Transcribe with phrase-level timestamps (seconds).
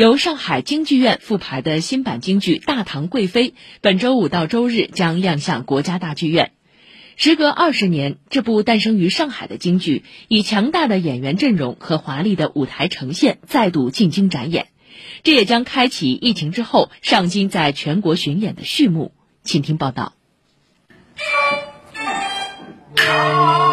[0.00, 3.50] 由上海京剧院复排的新版京剧《大唐贵妃》，
[3.82, 6.52] 本周五到周日将亮相国家大剧院。
[7.16, 14.68] 时隔二十年，这部诞生于上海的京剧，以强大的演员阵容和华丽的舞台呈现，再度进京展演。
[15.22, 19.12] 这也将开启疫情之后上京在全国巡演的序幕。
[19.42, 20.14] 请听报道。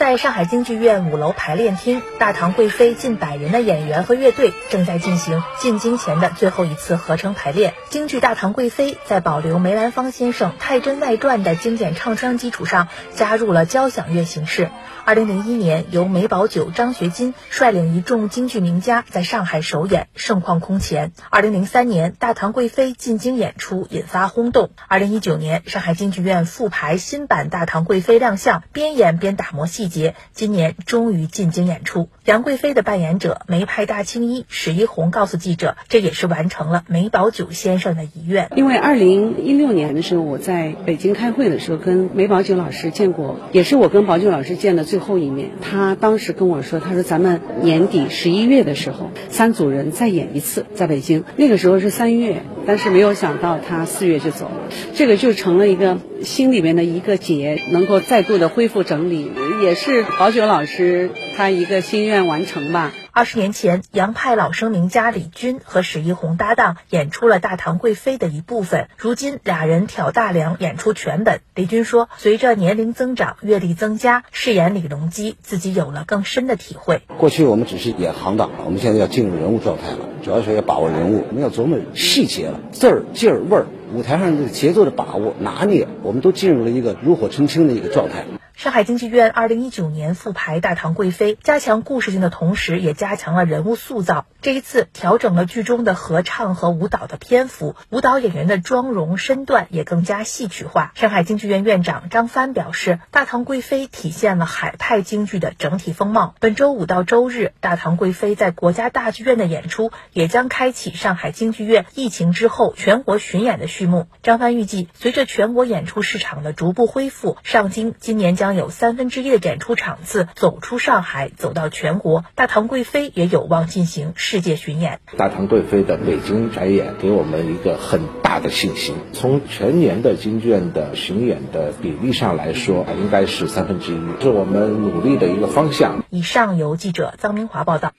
[0.00, 7.74] 在上海京剧院五楼排练厅，大唐贵妃近百人的演员和乐队正在进行进京前的最后一次合成排练。
[7.90, 14.70] 京剧《大唐贵妃》在保留梅兰芳先生《太真外传》的经典唱腔基础上，加入了交响乐形式。
[15.04, 21.12] 二零零一年，由梅葆玖、张学金率领一众京剧名家在上海首演，盛况空前。
[21.30, 24.70] 二零零三年，《大唐贵妃》进京演出引发轰动。
[24.88, 30.14] 二零一九年，上海京剧院复排新版《大唐贵妃》亮相，边演边打磨细节。
[30.32, 38.48] 今年终于进京演出，杨贵妃的扮演者梅派大青衣史一红告诉记者，这也是完成了梅葆玖先生的遗愿。
[38.56, 45.50] 因为二零一六年的时候，我在北京开会的时候，跟梅葆玖老师见过，也是我跟葆玖老师见的最后一面。
[45.60, 51.24] 他当时跟我说，他说咱们年底十一月的时候，三组人再演一次，在北京。
[51.36, 59.30] 那个时候是三月，但是没有想到他四月就走了，这个就成了一个心里面的一个结，能够再度的恢复整理，
[59.62, 60.02] 也是。
[60.02, 62.92] 宝九老师，他一个心愿完成吧。
[63.12, 68.86] 二十年前，杨派老生名家李军和史一红搭档演出了《大唐贵妃》的一部分。
[68.96, 71.40] 如今俩人挑大梁演出全本。
[71.56, 77.02] 李军说：“随着年龄增长，阅历增加，饰演李隆基，自己有了更深的体会。
[77.18, 88.24] 过去我们只是演行当，我们现在要进入人物状态了，主要是要把握人物，我们要琢磨细节了，字儿、劲儿、味儿，舞台上这个节奏的把握、拿捏，我们都进入了一个炉火纯青的一个状态。”
[88.60, 94.26] 上海京剧院二零一九年复排《大唐贵妃》，加强故事性的同时，也加强了人物塑造。
[94.42, 100.92] 这一次调整了剧中的合唱和舞蹈的篇幅，舞蹈演员的妆容身段也更加戏曲化。
[100.94, 106.34] 上海京剧院院长张帆表示，《大唐贵妃》体现了海派京剧的整体风貌。
[106.38, 114.08] 本周五到周日，《大唐贵妃》在国家大剧院的演出也将开启上海京剧院疫情之后全国巡演的序幕。
[114.22, 118.60] 张帆预计，随着全国演出市场的逐步恢复，上京今年将将。
[118.60, 122.26] 有三分之一的演出场次走出上海，走到全国。
[122.34, 125.00] 大唐贵妃也有望进行世界巡演。
[125.16, 128.96] 大唐贵妃的北京展演给我们一个很大的信心。
[129.14, 136.04] 从全年的京剧院的巡演的比例上来说，应该是三分之一，是我们努力的一个方向。
[136.10, 137.94] 以上由记者臧明华报道。